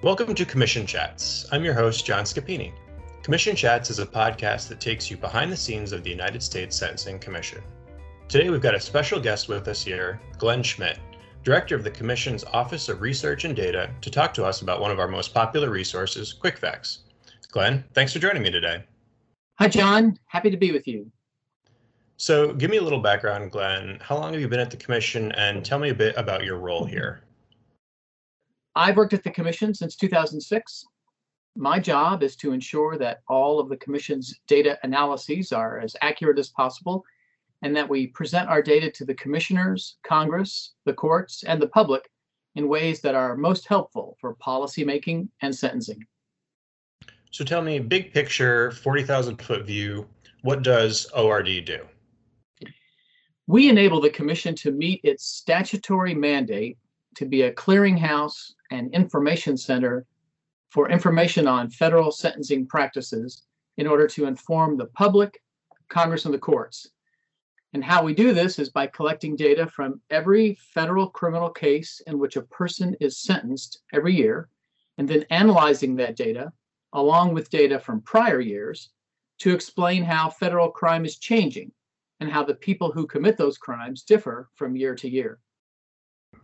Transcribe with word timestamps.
Welcome 0.00 0.32
to 0.36 0.44
Commission 0.44 0.86
Chats. 0.86 1.48
I'm 1.50 1.64
your 1.64 1.74
host, 1.74 2.06
John 2.06 2.22
Scapini. 2.22 2.72
Commission 3.24 3.56
Chats 3.56 3.90
is 3.90 3.98
a 3.98 4.06
podcast 4.06 4.68
that 4.68 4.78
takes 4.78 5.10
you 5.10 5.16
behind 5.16 5.50
the 5.50 5.56
scenes 5.56 5.90
of 5.90 6.04
the 6.04 6.10
United 6.10 6.40
States 6.40 6.76
Sentencing 6.76 7.18
Commission. 7.18 7.60
Today 8.28 8.48
we've 8.48 8.60
got 8.60 8.76
a 8.76 8.80
special 8.80 9.18
guest 9.18 9.48
with 9.48 9.66
us 9.66 9.82
here, 9.82 10.20
Glenn 10.38 10.62
Schmitt, 10.62 11.00
Director 11.42 11.74
of 11.74 11.82
the 11.82 11.90
Commission's 11.90 12.44
Office 12.44 12.88
of 12.88 13.00
Research 13.00 13.44
and 13.44 13.56
Data, 13.56 13.90
to 14.00 14.08
talk 14.08 14.32
to 14.34 14.44
us 14.44 14.62
about 14.62 14.80
one 14.80 14.92
of 14.92 15.00
our 15.00 15.08
most 15.08 15.34
popular 15.34 15.68
resources, 15.68 16.32
QuickFacts. 16.40 16.98
Glenn, 17.50 17.82
thanks 17.92 18.12
for 18.12 18.20
joining 18.20 18.44
me 18.44 18.52
today. 18.52 18.84
Hi, 19.58 19.66
John. 19.66 20.16
Happy 20.26 20.50
to 20.50 20.56
be 20.56 20.70
with 20.70 20.86
you. 20.86 21.10
So, 22.18 22.52
give 22.52 22.70
me 22.70 22.76
a 22.76 22.82
little 22.82 23.00
background, 23.02 23.50
Glenn. 23.50 23.98
How 24.00 24.16
long 24.16 24.32
have 24.32 24.40
you 24.40 24.46
been 24.46 24.60
at 24.60 24.70
the 24.70 24.76
Commission, 24.76 25.32
and 25.32 25.64
tell 25.64 25.80
me 25.80 25.90
a 25.90 25.94
bit 25.94 26.16
about 26.16 26.44
your 26.44 26.58
role 26.58 26.84
here? 26.84 27.24
I've 28.78 28.96
worked 28.96 29.12
at 29.12 29.24
the 29.24 29.30
Commission 29.30 29.74
since 29.74 29.96
2006. 29.96 30.86
My 31.56 31.80
job 31.80 32.22
is 32.22 32.36
to 32.36 32.52
ensure 32.52 32.96
that 32.96 33.22
all 33.28 33.58
of 33.58 33.68
the 33.68 33.76
Commission's 33.76 34.38
data 34.46 34.78
analyses 34.84 35.50
are 35.50 35.80
as 35.80 35.96
accurate 36.00 36.38
as 36.38 36.50
possible 36.50 37.04
and 37.62 37.74
that 37.74 37.88
we 37.88 38.06
present 38.06 38.48
our 38.48 38.62
data 38.62 38.88
to 38.92 39.04
the 39.04 39.14
commissioners, 39.14 39.96
Congress, 40.06 40.74
the 40.84 40.92
courts, 40.92 41.42
and 41.42 41.60
the 41.60 41.66
public 41.66 42.08
in 42.54 42.68
ways 42.68 43.00
that 43.00 43.16
are 43.16 43.36
most 43.36 43.66
helpful 43.66 44.16
for 44.20 44.36
policymaking 44.36 45.26
and 45.42 45.52
sentencing. 45.52 46.06
So 47.32 47.44
tell 47.44 47.62
me, 47.62 47.80
big 47.80 48.12
picture, 48.12 48.70
40,000 48.70 49.42
foot 49.42 49.66
view, 49.66 50.06
what 50.42 50.62
does 50.62 51.06
ORD 51.16 51.64
do? 51.64 51.84
We 53.48 53.70
enable 53.70 54.00
the 54.00 54.10
Commission 54.10 54.54
to 54.54 54.70
meet 54.70 55.00
its 55.02 55.24
statutory 55.24 56.14
mandate 56.14 56.78
to 57.18 57.26
be 57.26 57.42
a 57.42 57.52
clearinghouse 57.52 58.52
and 58.70 58.94
information 58.94 59.56
center 59.56 60.06
for 60.70 60.88
information 60.88 61.48
on 61.48 61.68
federal 61.68 62.12
sentencing 62.12 62.64
practices 62.64 63.42
in 63.76 63.88
order 63.88 64.06
to 64.06 64.26
inform 64.26 64.76
the 64.76 64.86
public, 64.86 65.42
Congress, 65.88 66.26
and 66.26 66.34
the 66.34 66.38
courts. 66.38 66.90
And 67.72 67.82
how 67.82 68.04
we 68.04 68.14
do 68.14 68.32
this 68.32 68.60
is 68.60 68.68
by 68.68 68.86
collecting 68.86 69.34
data 69.34 69.66
from 69.66 70.00
every 70.10 70.54
federal 70.54 71.10
criminal 71.10 71.50
case 71.50 72.00
in 72.06 72.20
which 72.20 72.36
a 72.36 72.42
person 72.42 72.94
is 73.00 73.18
sentenced 73.18 73.80
every 73.92 74.14
year, 74.14 74.48
and 74.96 75.08
then 75.08 75.26
analyzing 75.30 75.96
that 75.96 76.14
data 76.14 76.52
along 76.92 77.34
with 77.34 77.50
data 77.50 77.80
from 77.80 78.00
prior 78.02 78.40
years 78.40 78.90
to 79.40 79.52
explain 79.52 80.04
how 80.04 80.30
federal 80.30 80.70
crime 80.70 81.04
is 81.04 81.18
changing 81.18 81.72
and 82.20 82.30
how 82.30 82.44
the 82.44 82.54
people 82.54 82.92
who 82.92 83.08
commit 83.08 83.36
those 83.36 83.58
crimes 83.58 84.04
differ 84.04 84.48
from 84.54 84.76
year 84.76 84.94
to 84.94 85.08
year. 85.08 85.40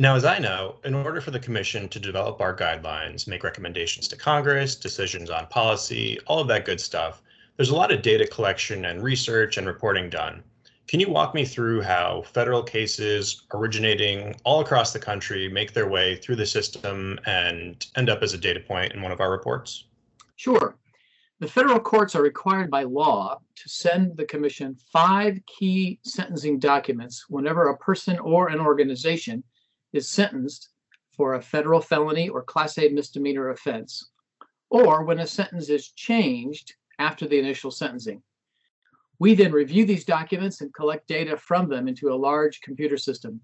Now, 0.00 0.16
as 0.16 0.24
I 0.24 0.38
know, 0.38 0.76
in 0.84 0.94
order 0.94 1.20
for 1.20 1.30
the 1.30 1.38
Commission 1.38 1.86
to 1.90 2.00
develop 2.00 2.40
our 2.40 2.56
guidelines, 2.56 3.28
make 3.28 3.44
recommendations 3.44 4.08
to 4.08 4.16
Congress, 4.16 4.74
decisions 4.74 5.28
on 5.28 5.46
policy, 5.48 6.18
all 6.26 6.38
of 6.38 6.48
that 6.48 6.64
good 6.64 6.80
stuff, 6.80 7.20
there's 7.58 7.68
a 7.68 7.76
lot 7.76 7.92
of 7.92 8.00
data 8.00 8.26
collection 8.26 8.86
and 8.86 9.02
research 9.02 9.58
and 9.58 9.66
reporting 9.66 10.08
done. 10.08 10.42
Can 10.88 11.00
you 11.00 11.10
walk 11.10 11.34
me 11.34 11.44
through 11.44 11.82
how 11.82 12.22
federal 12.22 12.62
cases 12.62 13.42
originating 13.52 14.34
all 14.42 14.62
across 14.62 14.94
the 14.94 14.98
country 14.98 15.50
make 15.50 15.74
their 15.74 15.86
way 15.86 16.16
through 16.16 16.36
the 16.36 16.46
system 16.46 17.20
and 17.26 17.86
end 17.94 18.08
up 18.08 18.22
as 18.22 18.32
a 18.32 18.38
data 18.38 18.60
point 18.60 18.94
in 18.94 19.02
one 19.02 19.12
of 19.12 19.20
our 19.20 19.30
reports? 19.30 19.84
Sure. 20.36 20.76
The 21.40 21.46
federal 21.46 21.78
courts 21.78 22.14
are 22.14 22.22
required 22.22 22.70
by 22.70 22.84
law 22.84 23.38
to 23.54 23.68
send 23.68 24.16
the 24.16 24.24
commission 24.24 24.78
five 24.90 25.38
key 25.44 26.00
sentencing 26.04 26.58
documents 26.58 27.26
whenever 27.28 27.68
a 27.68 27.76
person 27.76 28.18
or 28.18 28.48
an 28.48 28.60
organization 28.60 29.44
is 29.92 30.08
sentenced 30.08 30.70
for 31.16 31.34
a 31.34 31.42
federal 31.42 31.80
felony 31.80 32.28
or 32.28 32.42
class 32.42 32.78
A 32.78 32.88
misdemeanor 32.88 33.50
offense, 33.50 34.10
or 34.70 35.04
when 35.04 35.18
a 35.18 35.26
sentence 35.26 35.68
is 35.68 35.92
changed 35.92 36.74
after 36.98 37.26
the 37.26 37.38
initial 37.38 37.70
sentencing. 37.70 38.22
We 39.18 39.34
then 39.34 39.52
review 39.52 39.84
these 39.84 40.04
documents 40.04 40.60
and 40.60 40.72
collect 40.72 41.06
data 41.06 41.36
from 41.36 41.68
them 41.68 41.88
into 41.88 42.10
a 42.10 42.16
large 42.16 42.60
computer 42.62 42.96
system. 42.96 43.40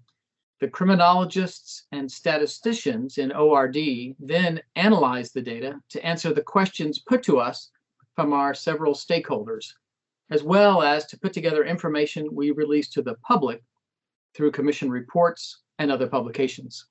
The 0.59 0.69
criminologists 0.69 1.85
and 1.91 2.11
statisticians 2.11 3.19
in 3.19 3.31
ORD 3.31 3.77
then 4.19 4.59
analyze 4.75 5.31
the 5.31 5.41
data 5.41 5.79
to 5.89 6.03
answer 6.03 6.33
the 6.33 6.41
questions 6.41 6.97
put 6.97 7.21
to 7.23 7.39
us 7.39 7.69
from 8.15 8.33
our 8.33 8.55
several 8.55 8.95
stakeholders, 8.95 9.73
as 10.31 10.41
well 10.41 10.81
as 10.81 11.05
to 11.07 11.19
put 11.19 11.31
together 11.31 11.63
information 11.63 12.27
we 12.33 12.49
release 12.49 12.89
to 12.89 13.03
the 13.03 13.13
public 13.17 13.61
through 14.33 14.51
commission 14.51 14.89
reports 14.89 15.59
and 15.79 15.91
other 15.91 16.07
publications. 16.07 16.85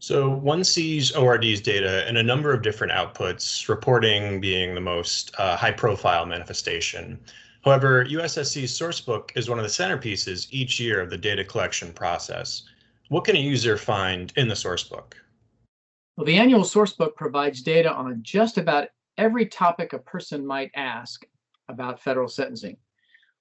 So 0.00 0.30
one 0.30 0.62
sees 0.62 1.14
ORD's 1.14 1.60
data 1.60 2.08
in 2.08 2.16
a 2.18 2.22
number 2.22 2.52
of 2.52 2.62
different 2.62 2.92
outputs, 2.92 3.68
reporting 3.68 4.40
being 4.40 4.74
the 4.74 4.80
most 4.80 5.34
uh, 5.38 5.56
high 5.56 5.72
profile 5.72 6.24
manifestation. 6.24 7.18
However, 7.64 8.04
USSC's 8.04 8.70
sourcebook 8.78 9.36
is 9.36 9.48
one 9.48 9.58
of 9.58 9.64
the 9.64 9.70
centerpieces 9.70 10.46
each 10.50 10.78
year 10.78 11.00
of 11.00 11.10
the 11.10 11.18
data 11.18 11.44
collection 11.44 11.92
process. 11.92 12.62
What 13.08 13.24
can 13.24 13.36
a 13.36 13.40
user 13.40 13.76
find 13.76 14.32
in 14.36 14.48
the 14.48 14.54
sourcebook? 14.54 15.14
Well, 16.16 16.26
the 16.26 16.36
annual 16.36 16.62
sourcebook 16.62 17.16
provides 17.16 17.62
data 17.62 17.92
on 17.92 18.20
just 18.22 18.58
about 18.58 18.88
every 19.16 19.46
topic 19.46 19.92
a 19.92 19.98
person 19.98 20.46
might 20.46 20.70
ask 20.76 21.24
about 21.68 22.00
federal 22.00 22.28
sentencing. 22.28 22.76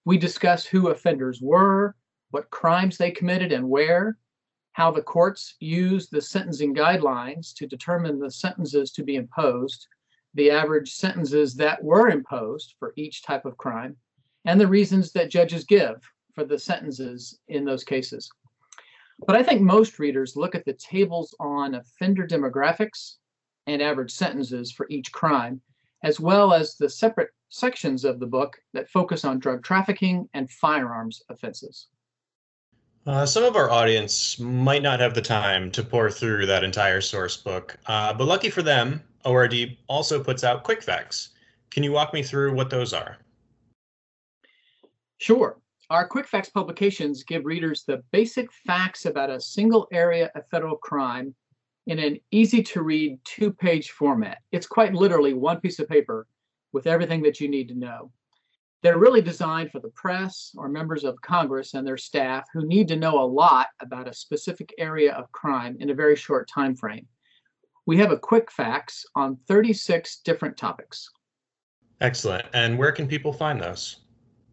We 0.05 0.17
discuss 0.17 0.65
who 0.65 0.89
offenders 0.89 1.39
were, 1.41 1.95
what 2.31 2.49
crimes 2.49 2.97
they 2.97 3.11
committed 3.11 3.51
and 3.51 3.67
where, 3.67 4.17
how 4.73 4.91
the 4.91 5.01
courts 5.01 5.55
use 5.59 6.07
the 6.07 6.21
sentencing 6.21 6.75
guidelines 6.75 7.53
to 7.55 7.65
determine 7.65 8.19
the 8.19 8.29
sentences 8.29 8.91
to 8.91 9.03
be 9.03 9.15
imposed, 9.15 9.87
the 10.33 10.51
average 10.51 10.91
sentences 10.91 11.55
that 11.55 11.83
were 11.83 12.09
imposed 12.09 12.75
for 12.77 12.93
each 12.95 13.23
type 13.23 13.45
of 13.45 13.57
crime, 13.57 13.95
and 14.45 14.59
the 14.59 14.67
reasons 14.67 15.11
that 15.11 15.31
judges 15.31 15.63
give 15.63 15.95
for 16.35 16.43
the 16.43 16.59
sentences 16.59 17.39
in 17.47 17.65
those 17.65 17.83
cases. 17.83 18.29
But 19.25 19.35
I 19.35 19.41
think 19.41 19.61
most 19.61 19.97
readers 19.97 20.35
look 20.35 20.53
at 20.53 20.63
the 20.65 20.73
tables 20.73 21.35
on 21.39 21.73
offender 21.73 22.27
demographics 22.27 23.15
and 23.65 23.81
average 23.81 24.11
sentences 24.11 24.71
for 24.71 24.85
each 24.89 25.11
crime, 25.11 25.59
as 26.03 26.19
well 26.19 26.53
as 26.53 26.75
the 26.75 26.89
separate 26.89 27.31
sections 27.49 28.05
of 28.05 28.19
the 28.19 28.27
book 28.27 28.57
that 28.73 28.89
focus 28.89 29.25
on 29.25 29.39
drug 29.39 29.63
trafficking 29.63 30.29
and 30.35 30.51
firearms 30.51 31.23
offenses. 31.29 31.87
Uh, 33.07 33.25
some 33.25 33.45
of 33.45 33.55
our 33.55 33.71
audience 33.71 34.37
might 34.37 34.83
not 34.83 34.99
have 34.99 35.13
the 35.13 35.21
time 35.21 35.71
to 35.71 35.81
pour 35.81 36.11
through 36.11 36.45
that 36.45 36.65
entire 36.65 36.99
source 36.99 37.37
book, 37.37 37.77
uh, 37.85 38.13
but 38.13 38.25
lucky 38.27 38.49
for 38.49 38.61
them, 38.61 39.01
ORD 39.23 39.77
also 39.87 40.21
puts 40.21 40.43
out 40.43 40.65
quick 40.65 40.83
facts. 40.83 41.29
Can 41.71 41.83
you 41.83 41.93
walk 41.93 42.13
me 42.13 42.21
through 42.21 42.53
what 42.53 42.69
those 42.69 42.91
are? 42.91 43.15
Sure. 45.19 45.57
Our 45.89 46.05
quick 46.05 46.27
facts 46.27 46.49
publications 46.49 47.23
give 47.23 47.45
readers 47.45 47.85
the 47.87 48.03
basic 48.11 48.51
facts 48.51 49.05
about 49.05 49.29
a 49.29 49.39
single 49.39 49.87
area 49.93 50.29
of 50.35 50.43
federal 50.51 50.75
crime 50.75 51.33
in 51.85 51.99
an 51.99 52.19
easy 52.31 52.61
to 52.61 52.81
read 52.81 53.19
two 53.23 53.53
page 53.53 53.91
format. 53.91 54.39
It's 54.51 54.67
quite 54.67 54.93
literally 54.93 55.33
one 55.33 55.61
piece 55.61 55.79
of 55.79 55.87
paper 55.87 56.27
with 56.73 56.87
everything 56.87 57.21
that 57.21 57.39
you 57.39 57.47
need 57.47 57.69
to 57.69 57.75
know. 57.75 58.11
They're 58.83 58.99
really 58.99 59.21
designed 59.21 59.71
for 59.71 59.79
the 59.79 59.89
press 59.89 60.51
or 60.55 60.69
members 60.69 61.03
of 61.03 61.19
Congress 61.21 61.73
and 61.73 61.85
their 61.85 61.97
staff 61.97 62.45
who 62.53 62.65
need 62.65 62.87
to 62.89 62.95
know 62.95 63.19
a 63.19 63.25
lot 63.25 63.67
about 63.81 64.07
a 64.07 64.13
specific 64.13 64.73
area 64.77 65.13
of 65.13 65.31
crime 65.31 65.77
in 65.79 65.89
a 65.89 65.95
very 65.95 66.15
short 66.15 66.47
time 66.47 66.75
frame. 66.75 67.07
We 67.87 67.97
have 67.97 68.11
a 68.11 68.19
quick 68.19 68.51
facts 68.51 69.05
on 69.15 69.37
36 69.47 70.17
different 70.17 70.57
topics. 70.57 71.09
Excellent. 72.01 72.45
And 72.53 72.77
where 72.77 72.91
can 72.91 73.07
people 73.07 73.33
find 73.33 73.59
those? 73.59 74.01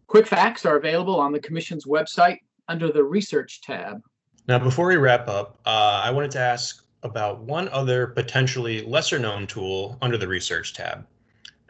Quick 0.07 0.25
facts 0.25 0.65
are 0.65 0.77
available 0.77 1.19
on 1.19 1.31
the 1.31 1.39
Commission's 1.39 1.85
website 1.85 2.39
under 2.67 2.91
the 2.91 3.03
Research 3.03 3.61
tab. 3.61 4.01
Now, 4.47 4.57
before 4.59 4.87
we 4.87 4.95
wrap 4.95 5.27
up, 5.27 5.59
uh, 5.65 6.01
I 6.03 6.11
wanted 6.11 6.31
to 6.31 6.39
ask 6.39 6.83
about 7.03 7.41
one 7.41 7.67
other 7.69 8.07
potentially 8.07 8.83
lesser 8.83 9.19
known 9.19 9.45
tool 9.45 9.97
under 10.01 10.17
the 10.17 10.27
Research 10.27 10.73
tab. 10.73 11.05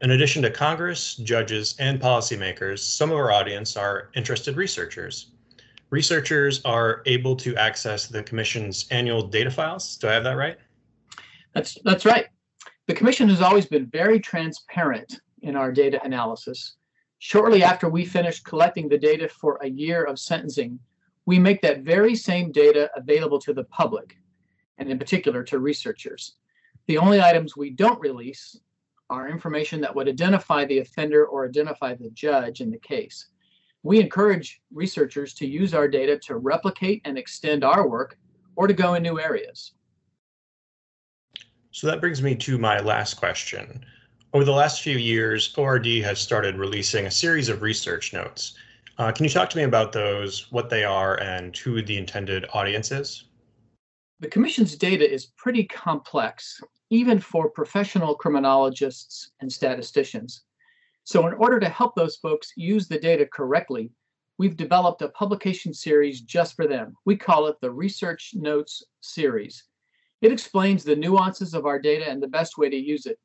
In 0.02 0.12
addition 0.12 0.42
to 0.42 0.52
Congress, 0.52 1.16
judges, 1.16 1.74
and 1.80 2.02
policymakers, 2.02 2.80
some 2.80 3.12
of 3.12 3.18
our 3.18 3.32
audience 3.32 3.78
are 3.78 4.10
interested 4.14 4.58
researchers. 4.58 5.32
Researchers 5.90 6.62
are 6.66 7.02
able 7.06 7.36
to 7.38 7.56
access 7.56 8.08
the 8.08 8.22
Commission's 8.22 8.88
annual 8.92 9.22
data 9.22 9.50
files. 9.50 9.96
Do 9.96 10.10
I 10.10 10.14
have 10.14 10.26
that 10.26 10.34
right? 10.34 10.58
That's, 11.54 11.78
that's 11.86 12.06
right. 12.06 12.26
The 12.88 12.94
Commission 12.94 13.30
has 13.30 13.42
always 13.42 13.68
been 13.68 13.86
very 13.86 14.20
transparent 14.20 15.22
in 15.44 15.56
our 15.56 15.72
data 15.72 16.04
analysis. 16.04 16.76
Shortly 17.20 17.64
after 17.64 17.88
we 17.88 18.04
finish 18.04 18.42
collecting 18.42 18.90
the 18.90 18.98
data 18.98 19.30
for 19.30 19.58
a 19.62 19.70
year 19.70 20.04
of 20.04 20.20
sentencing, 20.20 20.78
we 21.26 21.40
make 21.40 21.62
that 21.62 21.82
very 21.84 22.16
same 22.16 22.52
data 22.52 22.92
available 22.98 23.40
to 23.40 23.54
the 23.54 23.64
public, 23.64 24.18
and 24.78 24.92
in 24.92 25.00
particular 25.00 25.42
to 25.44 25.60
researchers. 25.60 26.36
The 26.88 26.98
only 26.98 27.22
items 27.22 27.56
we 27.56 27.70
don't 27.70 28.00
release 28.02 28.60
are 29.10 29.30
information 29.30 29.82
that 29.82 29.96
would 29.96 30.08
identify 30.08 30.66
the 30.66 30.80
offender 30.80 31.26
or 31.26 31.46
identify 31.46 31.94
the 31.94 32.10
judge 32.12 32.62
in 32.62 32.72
the 32.72 32.80
case. 32.80 33.28
We 33.84 34.00
encourage 34.00 34.62
researchers 34.74 35.34
to 35.36 35.48
use 35.48 35.74
our 35.74 35.88
data 35.88 36.18
to 36.20 36.38
replicate 36.38 37.02
and 37.06 37.18
extend 37.18 37.64
our 37.64 37.88
work 37.88 38.18
or 38.56 38.68
to 38.68 38.74
go 38.74 38.96
in 38.96 39.04
new 39.04 39.20
areas. 39.20 39.74
So 41.72 41.88
that 41.88 42.02
brings 42.02 42.24
me 42.24 42.36
to 42.36 42.58
my 42.58 42.80
last 42.80 43.16
question. 43.16 43.86
Over 44.34 44.44
the 44.44 44.52
last 44.52 44.82
few 44.82 44.98
years, 44.98 45.54
ORD 45.58 45.86
has 46.04 46.20
started 46.20 46.58
releasing 46.58 47.06
a 47.06 47.12
series 47.12 47.48
of 47.48 47.62
research 47.62 48.12
notes. 48.12 48.56
Uh, 48.98 49.12
can 49.12 49.26
you 49.26 49.30
talk 49.30 49.50
to 49.50 49.58
me 49.58 49.64
about 49.64 49.92
those, 49.92 50.52
what 50.52 50.70
they 50.70 50.84
are, 50.84 51.20
and 51.20 51.56
who 51.56 51.82
the 51.82 51.98
intended 51.98 52.46
audience 52.54 52.92
is? 52.92 53.26
The 54.22 54.28
Commission's 54.28 54.76
data 54.76 55.10
is 55.10 55.28
pretty 55.38 55.66
complex, 55.66 56.62
even 56.96 57.20
for 57.20 57.50
professional 57.50 58.16
criminologists 58.16 59.32
and 59.42 59.52
statisticians. 59.52 60.44
So, 61.04 61.28
in 61.28 61.34
order 61.34 61.60
to 61.60 61.68
help 61.68 61.94
those 61.94 62.16
folks 62.16 62.54
use 62.56 62.88
the 62.88 62.98
data 62.98 63.28
correctly, 63.32 63.92
we've 64.38 64.56
developed 64.56 65.02
a 65.02 65.10
publication 65.10 65.74
series 65.74 66.22
just 66.22 66.56
for 66.56 66.68
them. 66.68 66.96
We 67.06 67.18
call 67.18 67.48
it 67.48 67.58
the 67.62 67.70
Research 67.70 68.32
Notes 68.34 68.82
Series. 69.02 69.66
It 70.22 70.32
explains 70.32 70.84
the 70.84 70.96
nuances 70.96 71.54
of 71.54 71.66
our 71.66 71.80
data 71.80 72.10
and 72.10 72.24
the 72.24 72.28
best 72.28 72.58
way 72.58 72.70
to 72.70 72.78
use 72.78 73.06
it. 73.06 73.20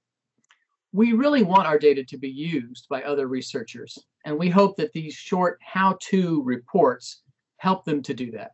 We 0.92 1.12
really 1.12 1.44
want 1.44 1.68
our 1.68 1.78
data 1.78 2.02
to 2.04 2.18
be 2.18 2.28
used 2.28 2.88
by 2.90 3.04
other 3.04 3.28
researchers, 3.28 3.96
and 4.24 4.36
we 4.36 4.48
hope 4.48 4.76
that 4.78 4.92
these 4.92 5.14
short 5.14 5.60
how-to 5.62 6.42
reports 6.42 7.22
help 7.58 7.84
them 7.84 8.02
to 8.02 8.14
do 8.14 8.32
that. 8.32 8.50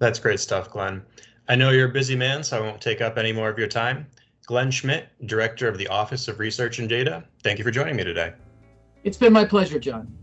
That's 0.00 0.18
great 0.18 0.40
stuff, 0.40 0.70
Glenn. 0.70 1.02
I 1.50 1.56
know 1.56 1.70
you're 1.70 1.88
a 1.88 1.92
busy 1.92 2.14
man, 2.14 2.44
so 2.44 2.56
I 2.56 2.60
won't 2.60 2.80
take 2.80 3.00
up 3.00 3.18
any 3.18 3.32
more 3.32 3.48
of 3.48 3.58
your 3.58 3.66
time. 3.66 4.06
Glenn 4.46 4.70
Schmitt, 4.70 5.08
Director 5.26 5.66
of 5.66 5.78
the 5.78 5.88
Office 5.88 6.28
of 6.28 6.38
Research 6.38 6.78
and 6.78 6.88
Data, 6.88 7.24
thank 7.42 7.58
you 7.58 7.64
for 7.64 7.72
joining 7.72 7.96
me 7.96 8.04
today. 8.04 8.34
It's 9.02 9.16
been 9.16 9.32
my 9.32 9.44
pleasure, 9.44 9.80
John. 9.80 10.16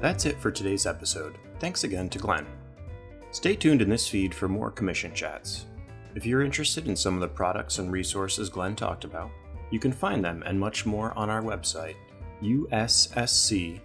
That's 0.00 0.24
it 0.24 0.40
for 0.40 0.52
today's 0.52 0.86
episode. 0.86 1.36
Thanks 1.58 1.82
again 1.82 2.08
to 2.10 2.20
Glenn. 2.20 2.46
Stay 3.32 3.56
tuned 3.56 3.82
in 3.82 3.88
this 3.88 4.06
feed 4.06 4.32
for 4.32 4.46
more 4.46 4.70
commission 4.70 5.12
chats. 5.12 5.66
If 6.18 6.26
you're 6.26 6.42
interested 6.42 6.88
in 6.88 6.96
some 6.96 7.14
of 7.14 7.20
the 7.20 7.28
products 7.28 7.78
and 7.78 7.92
resources 7.92 8.48
Glenn 8.48 8.74
talked 8.74 9.04
about, 9.04 9.30
you 9.70 9.78
can 9.78 9.92
find 9.92 10.24
them 10.24 10.42
and 10.44 10.58
much 10.58 10.84
more 10.84 11.16
on 11.16 11.30
our 11.30 11.42
website, 11.42 11.94
ussc.gov. 12.42 13.80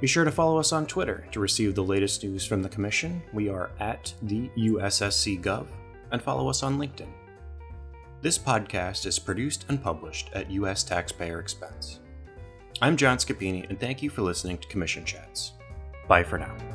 Be 0.00 0.06
sure 0.08 0.24
to 0.24 0.32
follow 0.32 0.58
us 0.58 0.72
on 0.72 0.86
Twitter 0.86 1.24
to 1.30 1.38
receive 1.38 1.76
the 1.76 1.84
latest 1.84 2.24
news 2.24 2.44
from 2.44 2.64
the 2.64 2.68
Commission. 2.68 3.22
We 3.32 3.48
are 3.48 3.70
at 3.78 4.12
the 4.22 4.50
USSC.gov 4.58 5.68
and 6.10 6.20
follow 6.20 6.48
us 6.48 6.64
on 6.64 6.78
LinkedIn. 6.78 7.12
This 8.20 8.36
podcast 8.36 9.06
is 9.06 9.20
produced 9.20 9.66
and 9.68 9.80
published 9.80 10.30
at 10.32 10.50
U.S. 10.50 10.82
taxpayer 10.82 11.38
expense. 11.38 12.00
I'm 12.82 12.96
John 12.96 13.18
Scapini, 13.18 13.70
and 13.70 13.78
thank 13.78 14.02
you 14.02 14.10
for 14.10 14.22
listening 14.22 14.58
to 14.58 14.66
Commission 14.66 15.04
Chats. 15.04 15.52
Bye 16.08 16.24
for 16.24 16.38
now. 16.38 16.73